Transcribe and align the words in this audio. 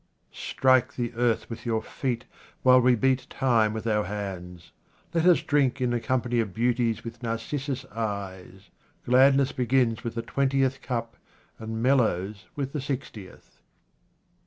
Strike 0.31 0.95
the 0.95 1.13
earth 1.13 1.47
with 1.47 1.63
your 1.63 1.79
feet, 1.83 2.25
while 2.63 2.81
we 2.81 2.95
beat 2.95 3.27
time 3.29 3.71
with 3.71 3.85
our 3.85 4.05
hands. 4.05 4.71
Let 5.13 5.27
us 5.27 5.43
drink 5.43 5.79
in 5.79 5.91
the 5.91 5.99
company 5.99 6.39
of 6.39 6.55
beauties 6.55 7.03
with 7.03 7.21
narcissus 7.21 7.85
eyes. 7.85 8.71
Gladness 9.05 9.51
begins 9.51 10.03
with 10.03 10.15
the 10.15 10.23
twentieth 10.23 10.81
cup, 10.81 11.17
and 11.59 11.83
mellows 11.83 12.45
with 12.55 12.73
the 12.73 12.81
sixtieth. 12.81 13.59